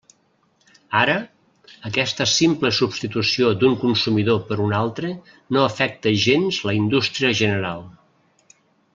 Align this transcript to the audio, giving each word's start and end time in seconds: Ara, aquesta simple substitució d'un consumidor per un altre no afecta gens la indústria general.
Ara, 0.99 1.15
aquesta 1.89 2.25
simple 2.31 2.71
substitució 2.77 3.51
d'un 3.63 3.75
consumidor 3.83 4.39
per 4.47 4.57
un 4.63 4.73
altre 4.77 5.11
no 5.57 5.65
afecta 5.65 6.15
gens 6.27 6.61
la 6.71 6.75
indústria 6.79 7.31
general. 7.41 7.85